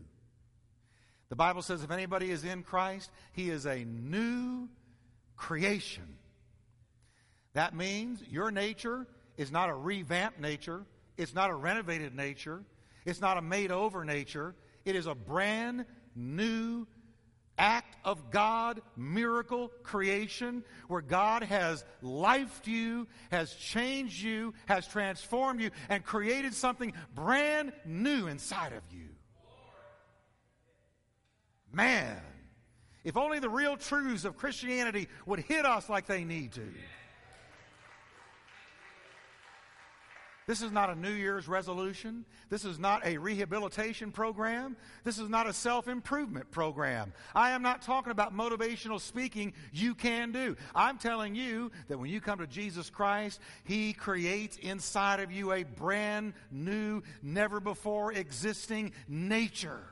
[1.30, 4.70] The Bible says if anybody is in Christ, he is a new
[5.36, 6.18] creation.
[7.54, 10.86] That means your nature is not a revamped nature,
[11.18, 12.64] it's not a renovated nature,
[13.06, 14.56] it's not a made over nature.
[14.86, 16.86] It is a brand new
[17.58, 25.62] act of God, miracle, creation, where God has lifed you, has changed you, has transformed
[25.62, 29.10] you, and created something brand new inside of you.
[31.72, 32.22] Man,
[33.04, 36.68] if only the real truths of Christianity would hit us like they need to.
[40.46, 42.26] This is not a New Year's resolution.
[42.50, 44.76] This is not a rehabilitation program.
[45.06, 47.14] This is not a self improvement program.
[47.34, 50.58] I am not talking about motivational speaking you can do.
[50.76, 55.54] I'm telling you that when you come to Jesus Christ, He creates inside of you
[55.54, 59.88] a brand new, never before existing nature.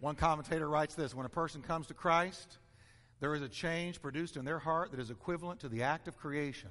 [0.00, 2.58] One commentator writes this When a person comes to Christ,
[3.20, 6.16] there is a change produced in their heart that is equivalent to the act of
[6.16, 6.70] creation,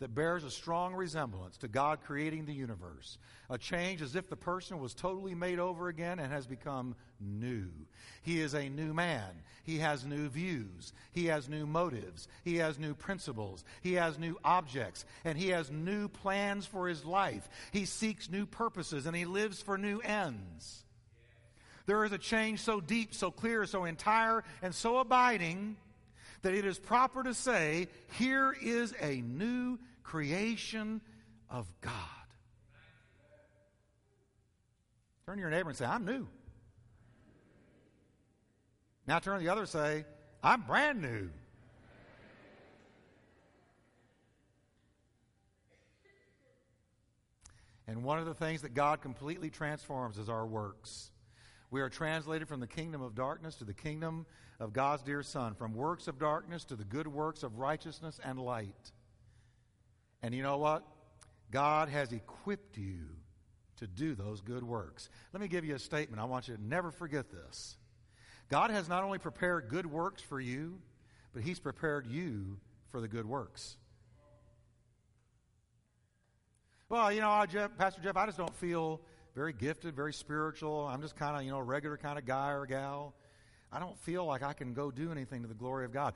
[0.00, 3.18] that bears a strong resemblance to God creating the universe.
[3.50, 7.68] A change as if the person was totally made over again and has become new.
[8.22, 9.42] He is a new man.
[9.64, 10.92] He has new views.
[11.10, 12.28] He has new motives.
[12.44, 13.64] He has new principles.
[13.80, 15.04] He has new objects.
[15.24, 17.48] And he has new plans for his life.
[17.72, 20.84] He seeks new purposes and he lives for new ends.
[21.88, 25.78] There is a change so deep, so clear, so entire, and so abiding
[26.42, 31.00] that it is proper to say, here is a new creation
[31.48, 31.92] of God.
[35.24, 36.28] Turn to your neighbor and say, I'm new.
[39.06, 40.04] Now turn to the other and say,
[40.42, 41.30] I'm brand new.
[47.86, 51.12] And one of the things that God completely transforms is our works.
[51.70, 54.26] We are translated from the kingdom of darkness to the kingdom
[54.58, 58.38] of God's dear Son, from works of darkness to the good works of righteousness and
[58.38, 58.92] light.
[60.22, 60.84] And you know what?
[61.50, 63.00] God has equipped you
[63.76, 65.08] to do those good works.
[65.32, 66.20] Let me give you a statement.
[66.20, 67.76] I want you to never forget this.
[68.48, 70.80] God has not only prepared good works for you,
[71.32, 72.58] but He's prepared you
[72.90, 73.76] for the good works.
[76.88, 79.02] Well, you know, Jeff, Pastor Jeff, I just don't feel
[79.38, 80.84] very gifted, very spiritual.
[80.84, 83.14] I'm just kind of, you know, a regular kind of guy or gal.
[83.70, 86.14] I don't feel like I can go do anything to the glory of God.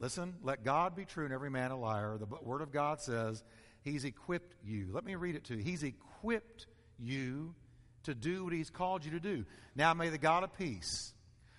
[0.00, 2.18] Listen, let God be true and every man a liar.
[2.18, 3.44] The Word of God says
[3.82, 4.88] He's equipped you.
[4.90, 5.62] Let me read it to you.
[5.62, 6.66] He's equipped
[6.98, 7.54] you
[8.02, 9.44] to do what He's called you to do.
[9.76, 11.12] Now may the God of peace,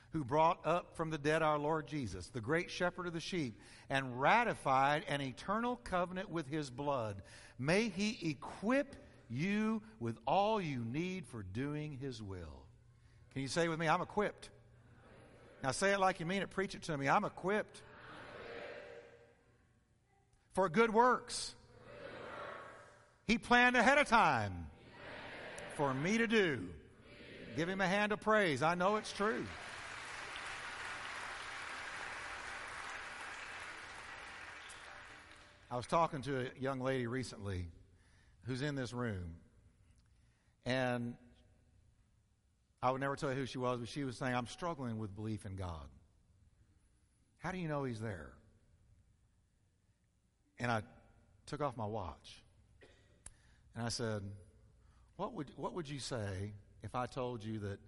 [0.10, 3.58] who brought up from the dead our Lord Jesus, the great shepherd of the sheep,
[3.90, 7.22] and ratified an eternal covenant with His blood,
[7.62, 8.96] May He equip
[9.32, 12.66] you with all you need for doing His will.
[13.34, 14.50] Can you say with me, I'm equipped?
[15.64, 16.50] Now say it like you mean it.
[16.50, 17.08] Preach it to me.
[17.08, 17.82] I'm equipped,
[20.54, 21.56] for good works.
[23.28, 24.68] He planned ahead of time
[25.76, 26.68] for me to do.
[27.56, 28.62] Give him a hand of praise.
[28.62, 29.46] I know it's true.
[35.70, 37.68] I was talking to a young lady recently
[38.46, 39.36] who's in this room,
[40.66, 41.16] and
[42.84, 45.16] I would never tell you who she was, but she was saying, I'm struggling with
[45.16, 45.88] belief in God.
[47.40, 48.34] How do you know He's there?
[50.60, 50.82] And I
[51.46, 52.44] took off my watch,
[53.76, 54.24] and I said,
[55.16, 57.80] What would, what would you say if I told you that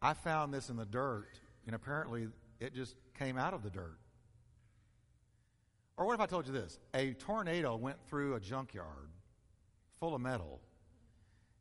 [0.00, 1.28] I found this in the dirt,
[1.66, 2.28] and apparently
[2.60, 3.98] it just came out of the dirt?
[5.96, 6.78] Or what if I told you this?
[6.94, 9.10] A tornado went through a junkyard
[10.00, 10.60] full of metal,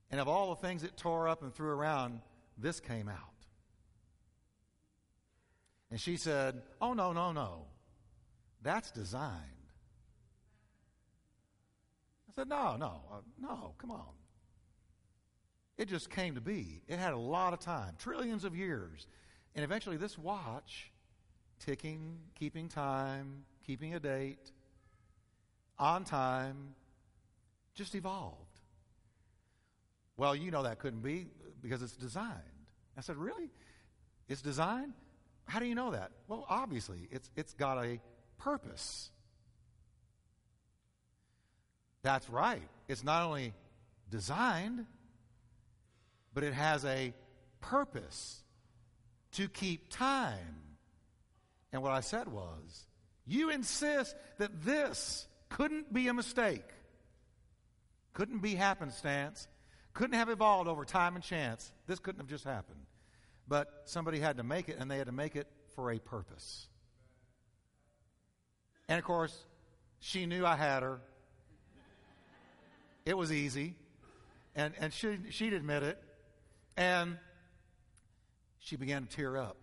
[0.10, 2.22] and of all the things it tore up and threw around,
[2.58, 3.18] this came out.
[5.92, 7.68] And she said, Oh, no, no, no.
[8.64, 9.32] That's designed.
[12.28, 14.14] I said, No, no, uh, no, come on.
[15.78, 16.82] It just came to be.
[16.88, 19.08] It had a lot of time, trillions of years.
[19.56, 20.92] And eventually, this watch,
[21.60, 24.52] ticking, keeping time, keeping a date,
[25.80, 26.76] on time,
[27.76, 28.38] just evolved.
[30.18, 31.28] Well, you know that couldn't be
[31.62, 32.30] because it's designed.
[32.98, 33.50] I said, Really?
[34.30, 34.94] It's designed?
[35.46, 36.12] How do you know that?
[36.28, 38.00] Well, obviously, it's, it's got a
[38.38, 39.10] purpose.
[42.02, 42.68] That's right.
[42.88, 43.54] It's not only
[44.10, 44.86] designed,
[46.34, 47.14] but it has a
[47.60, 48.44] purpose
[49.34, 50.62] to keep time.
[51.72, 52.86] And what I said was,
[53.26, 56.66] you insist that this couldn't be a mistake,
[58.14, 59.48] couldn't be happenstance,
[59.94, 61.72] couldn't have evolved over time and chance.
[61.88, 62.80] This couldn't have just happened.
[63.48, 66.68] But somebody had to make it, and they had to make it for a purpose.
[68.90, 69.38] And of course,
[70.00, 71.00] she knew I had her.
[73.06, 73.76] It was easy.
[74.56, 76.02] And, and she, she'd admit it.
[76.78, 77.18] And
[78.60, 79.58] she began to tear up.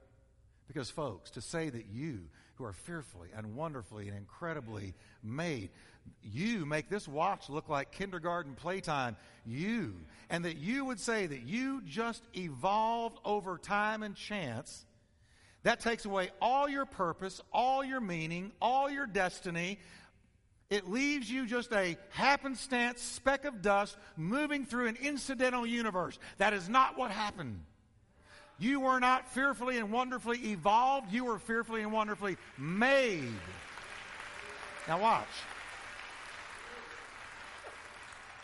[0.69, 2.29] Because, folks, to say that you
[2.61, 5.71] who are fearfully and wonderfully and incredibly made.
[6.23, 9.17] You make this watch look like kindergarten playtime.
[9.47, 9.95] You.
[10.29, 14.85] And that you would say that you just evolved over time and chance.
[15.63, 19.79] That takes away all your purpose, all your meaning, all your destiny.
[20.69, 26.19] It leaves you just a happenstance speck of dust moving through an incidental universe.
[26.37, 27.63] That is not what happened.
[28.61, 33.33] You were not fearfully and wonderfully evolved, you were fearfully and wonderfully made.
[34.87, 35.27] Now, watch.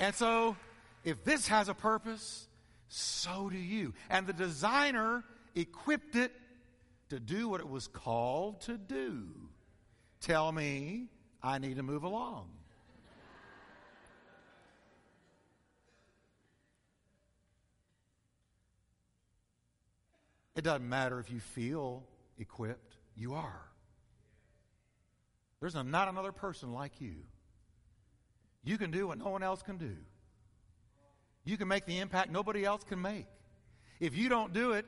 [0.00, 0.56] And so,
[1.04, 2.48] if this has a purpose,
[2.88, 3.92] so do you.
[4.08, 5.22] And the designer
[5.54, 6.32] equipped it
[7.10, 9.28] to do what it was called to do.
[10.20, 11.08] Tell me
[11.42, 12.48] I need to move along.
[20.56, 22.02] It doesn't matter if you feel
[22.38, 23.62] equipped, you are.
[25.60, 27.16] There's not another person like you.
[28.64, 29.96] You can do what no one else can do.
[31.44, 33.26] You can make the impact nobody else can make.
[34.00, 34.86] If you don't do it,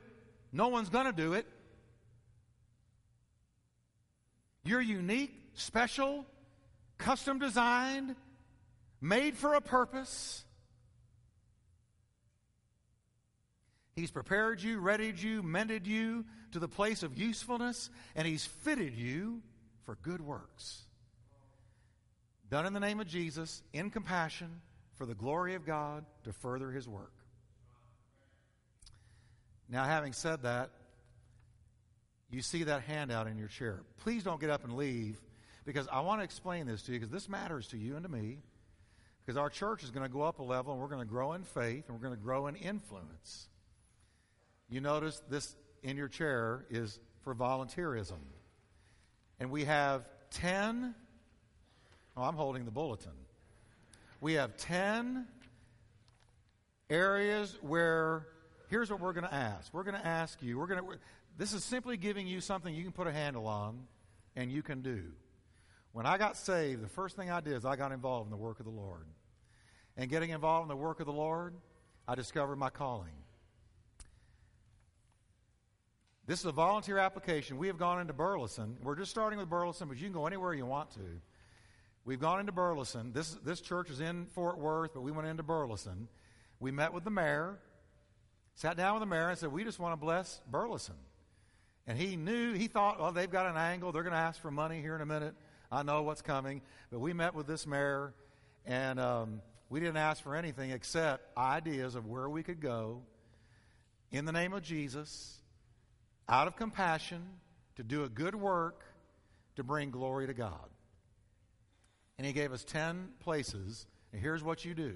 [0.51, 1.45] no one's going to do it.
[4.63, 6.25] You're unique, special,
[6.97, 8.15] custom designed,
[9.01, 10.43] made for a purpose.
[13.95, 18.95] He's prepared you, readied you, mended you to the place of usefulness, and He's fitted
[18.95, 19.41] you
[19.85, 20.83] for good works.
[22.49, 24.61] Done in the name of Jesus, in compassion,
[24.95, 27.13] for the glory of God, to further His work.
[29.69, 30.71] Now, having said that,
[32.31, 33.81] you see that handout in your chair.
[33.97, 35.19] Please don't get up and leave
[35.65, 38.09] because I want to explain this to you because this matters to you and to
[38.09, 38.39] me.
[39.25, 41.33] Because our church is going to go up a level and we're going to grow
[41.33, 43.48] in faith and we're going to grow in influence.
[44.69, 48.19] You notice this in your chair is for volunteerism.
[49.39, 50.93] And we have 10,
[52.15, 53.11] oh, I'm holding the bulletin.
[54.21, 55.25] We have 10
[56.89, 58.27] areas where,
[58.69, 59.73] here's what we're going to ask.
[59.73, 60.97] We're going to ask you, we're going to,
[61.37, 63.87] this is simply giving you something you can put a handle on
[64.35, 65.03] and you can do.
[65.93, 68.37] When I got saved, the first thing I did is I got involved in the
[68.37, 69.05] work of the Lord.
[69.97, 71.55] And getting involved in the work of the Lord,
[72.07, 73.13] I discovered my calling.
[76.29, 77.57] This is a volunteer application.
[77.57, 78.77] We have gone into Burleson.
[78.83, 80.99] We're just starting with Burleson, but you can go anywhere you want to.
[82.05, 83.13] We've gone into Burleson.
[83.13, 86.07] This, this church is in Fort Worth, but we went into Burleson.
[86.59, 87.57] We met with the mayor,
[88.53, 90.93] sat down with the mayor, and said, We just want to bless Burleson.
[91.87, 93.91] And he knew, he thought, well, they've got an angle.
[93.91, 95.33] They're going to ask for money here in a minute.
[95.71, 96.61] I know what's coming.
[96.91, 98.13] But we met with this mayor,
[98.67, 103.01] and um, we didn't ask for anything except ideas of where we could go
[104.11, 105.39] in the name of Jesus,
[106.29, 107.23] out of compassion,
[107.75, 108.83] to do a good work,
[109.55, 110.69] to bring glory to God.
[112.17, 113.87] And he gave us 10 places.
[114.13, 114.95] And here's what you do.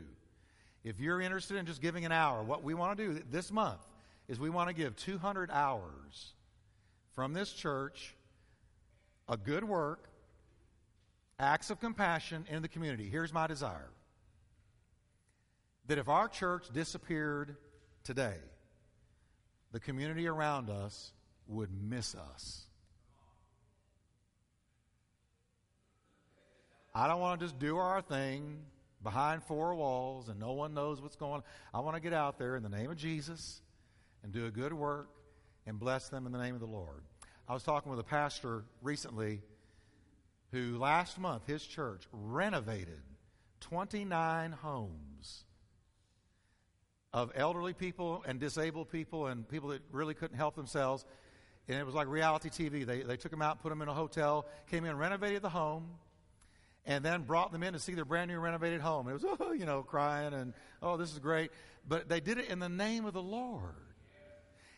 [0.84, 3.82] If you're interested in just giving an hour, what we want to do this month
[4.28, 6.34] is we want to give 200 hours
[7.16, 8.16] from this church
[9.30, 10.10] a good work,
[11.40, 13.08] acts of compassion in the community.
[13.10, 13.90] Here's my desire
[15.88, 17.58] that if our church disappeared
[18.04, 18.38] today,
[19.72, 21.12] the community around us
[21.48, 22.66] would miss us.
[26.96, 28.60] I don't want to just do our thing
[29.02, 31.44] behind four walls and no one knows what's going on.
[31.74, 33.62] I want to get out there in the name of Jesus
[34.24, 35.10] and do a good work
[35.66, 37.04] and bless them in the name of the Lord.
[37.48, 39.42] I was talking with a pastor recently
[40.52, 43.02] who last month, his church renovated
[43.62, 45.46] 29 homes
[47.12, 51.06] of elderly people and disabled people and people that really couldn't help themselves.
[51.68, 52.86] And it was like reality TV.
[52.86, 55.88] They, they took them out, put them in a hotel, came in, renovated the home,
[56.86, 59.08] and then brought them in to see their brand new renovated home.
[59.08, 61.52] It was, oh, you know, crying and, oh, this is great.
[61.88, 63.76] But they did it in the name of the Lord.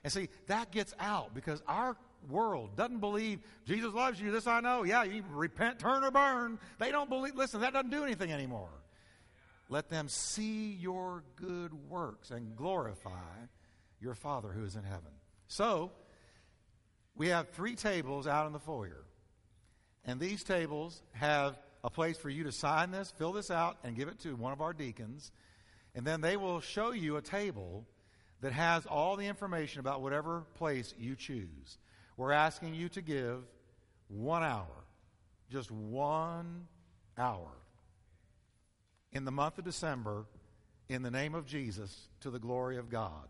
[0.03, 1.97] And see, that gets out because our
[2.29, 4.31] world doesn't believe Jesus loves you.
[4.31, 4.83] This I know.
[4.83, 6.59] Yeah, you repent, turn, or burn.
[6.79, 7.35] They don't believe.
[7.35, 8.69] Listen, that doesn't do anything anymore.
[9.67, 13.09] Let them see your good works and glorify
[13.99, 15.11] your Father who is in heaven.
[15.47, 15.91] So,
[17.15, 19.03] we have three tables out in the foyer.
[20.03, 23.95] And these tables have a place for you to sign this, fill this out, and
[23.95, 25.31] give it to one of our deacons.
[25.93, 27.85] And then they will show you a table
[28.41, 31.77] that has all the information about whatever place you choose.
[32.17, 33.43] We're asking you to give
[34.07, 34.85] one hour,
[35.49, 36.67] just one
[37.17, 37.49] hour,
[39.11, 40.25] in the month of December,
[40.89, 43.27] in the name of Jesus, to the glory of God.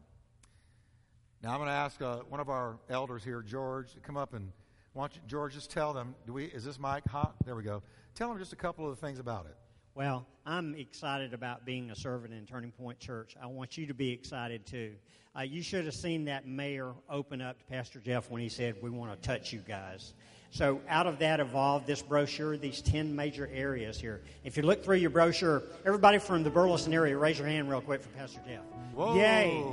[1.43, 4.33] Now I'm going to ask uh, one of our elders here, George, to come up
[4.33, 4.51] and
[4.93, 6.15] want you, George, just tell them.
[6.25, 6.45] Do we?
[6.45, 7.35] Is this mic hot?
[7.45, 7.83] There we go.
[8.15, 9.55] Tell them just a couple of the things about it.
[9.93, 13.35] Well, I'm excited about being a servant in Turning Point Church.
[13.41, 14.93] I want you to be excited too.
[15.37, 18.75] Uh, you should have seen that mayor open up to Pastor Jeff when he said,
[18.81, 20.13] We want to touch you guys.
[20.51, 24.21] So, out of that evolved this brochure, these 10 major areas here.
[24.45, 27.81] If you look through your brochure, everybody from the Burleson area, raise your hand real
[27.81, 28.61] quick for Pastor Jeff.
[28.93, 29.15] Whoa.
[29.15, 29.65] Yay!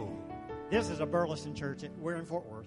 [0.72, 1.82] This is a Burleson church.
[2.00, 2.66] We're in Fort Worth.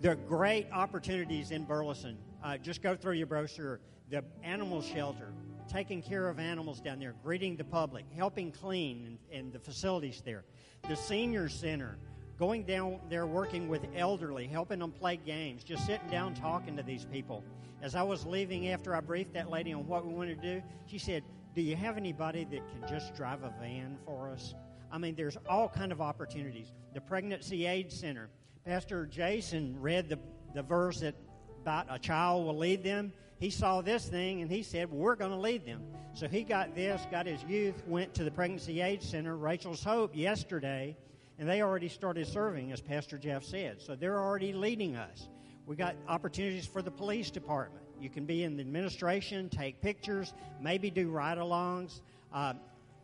[0.00, 2.16] There are great opportunities in Burleson.
[2.44, 3.80] Uh, just go through your brochure.
[4.08, 5.32] The animal shelter,
[5.68, 10.22] taking care of animals down there, greeting the public, helping clean and, and the facilities
[10.24, 10.44] there.
[10.88, 11.98] The senior center,
[12.38, 16.84] going down there working with elderly, helping them play games, just sitting down talking to
[16.84, 17.42] these people.
[17.82, 20.62] As I was leaving after I briefed that lady on what we wanted to do,
[20.86, 24.54] she said, "Do you have anybody that can just drive a van for us?"
[24.90, 26.72] I mean, there's all kind of opportunities.
[26.94, 28.28] The Pregnancy Aid Center.
[28.64, 30.18] Pastor Jason read the,
[30.54, 31.14] the verse that
[31.62, 35.30] about a child will lead them he saw this thing and he said, We're going
[35.30, 35.82] to lead them.
[36.14, 40.16] So he got this, got his youth, went to the Pregnancy Aid Center, Rachel's Hope,
[40.16, 40.96] yesterday,
[41.38, 43.82] and they already started serving, as Pastor Jeff said.
[43.82, 45.28] So they're already leading us.
[45.66, 47.84] We got opportunities for the police department.
[48.00, 52.00] You can be in the administration, take pictures, maybe do ride alongs,
[52.32, 52.54] uh,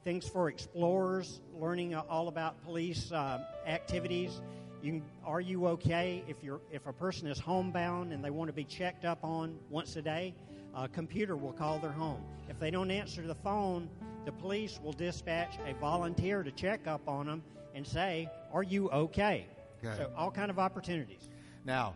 [0.04, 4.40] things for explorers, learning all about police uh, activities.
[4.82, 8.48] You can, are you okay if you're if a person is homebound and they want
[8.48, 10.34] to be checked up on once a day?
[10.74, 12.22] A computer will call their home.
[12.48, 13.88] If they don't answer the phone,
[14.24, 17.42] the police will dispatch a volunteer to check up on them
[17.74, 19.46] and say, "Are you okay?"
[19.84, 19.96] Okay.
[19.96, 21.28] So all kind of opportunities.
[21.64, 21.94] Now,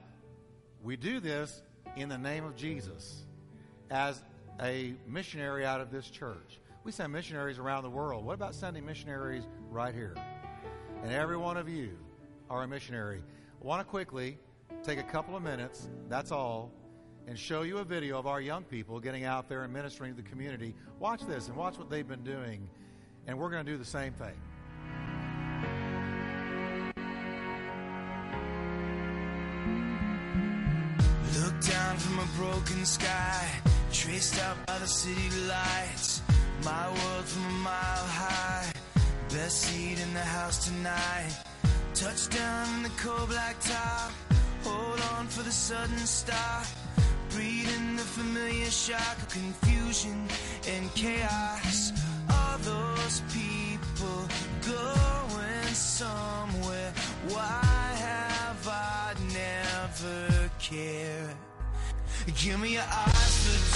[0.82, 1.62] we do this
[1.96, 3.24] in the name of Jesus
[3.90, 4.22] as
[4.60, 6.60] a missionary out of this church.
[6.86, 8.24] We send missionaries around the world.
[8.24, 10.14] What about sending missionaries right here?
[11.02, 11.98] And every one of you
[12.48, 13.24] are a missionary.
[13.60, 14.38] I want to quickly
[14.84, 16.70] take a couple of minutes, that's all,
[17.26, 20.22] and show you a video of our young people getting out there and ministering to
[20.22, 20.76] the community.
[21.00, 22.68] Watch this and watch what they've been doing,
[23.26, 24.36] and we're going to do the same thing.
[31.42, 33.48] Look down from a broken sky,
[33.92, 36.22] traced out by the city lights.
[36.66, 38.72] My world from a mile high,
[39.28, 41.32] best seat in the house tonight.
[41.94, 44.10] Touchdown in the cold black top,
[44.64, 46.66] hold on for the sudden stop.
[47.30, 50.26] Breathing the familiar shock of confusion
[50.68, 51.92] and chaos.
[52.30, 54.26] All those people
[54.62, 56.92] going somewhere.
[57.28, 57.62] Why
[58.08, 61.36] have I never cared?
[62.34, 63.75] Give me your eyes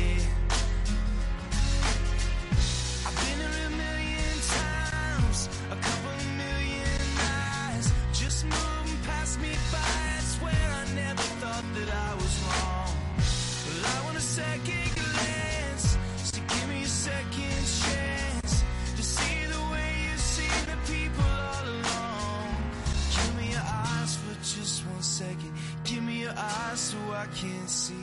[27.51, 27.93] Can see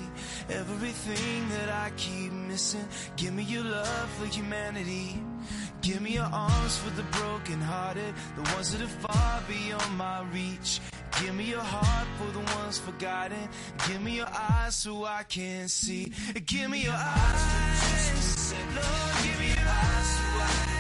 [0.51, 2.87] everything that I keep missing.
[3.17, 5.23] Give me your love for humanity.
[5.81, 10.81] Give me your arms for the brokenhearted, the ones that are far beyond my reach.
[11.21, 13.49] Give me your heart for the ones forgotten.
[13.87, 16.13] Give me your eyes so I can see.
[16.45, 19.25] Give me your eyes, Lord.
[19.25, 20.78] Give me your eyes so I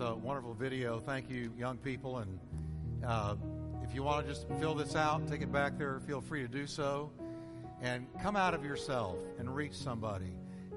[0.00, 0.98] a wonderful video.
[0.98, 2.18] Thank you, young people.
[2.18, 2.38] And
[3.06, 3.36] uh,
[3.82, 6.48] if you want to just fill this out, take it back there, feel free to
[6.48, 7.10] do so.
[7.82, 10.32] And come out of yourself and reach somebody.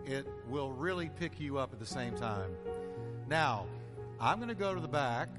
[0.05, 2.51] It will really pick you up at the same time.
[3.27, 3.65] Now,
[4.19, 5.29] I'm going to go to the back.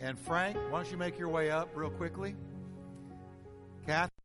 [0.00, 2.36] And Frank, why don't you make your way up real quickly?
[3.86, 4.10] Kathy?